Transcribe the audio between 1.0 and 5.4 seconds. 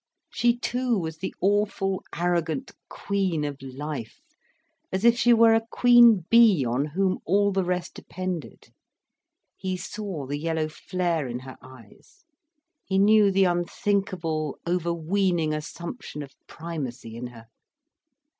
the awful, arrogant queen of life, as if she